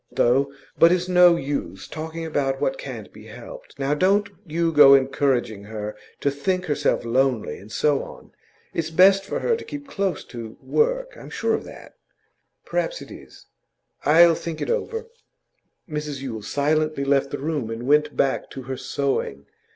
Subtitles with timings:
[0.11, 3.77] Though But it's no use talking about what can't be helped.
[3.77, 8.31] Now don't you go encouraging her to think herself lonely, and so on.
[8.73, 11.93] It's best for her to keep close to work, I'm sure of that.'
[12.65, 13.45] 'Perhaps it is.'
[14.03, 15.05] 'I'll think it over.'
[15.87, 19.45] Mrs Yule silently left the room, and went back to her sewing.